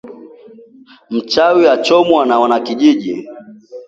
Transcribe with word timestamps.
Mchawi 1.09 1.67
alichomwa 1.67 2.25
na 2.25 2.39
wanakijiji 2.39 3.29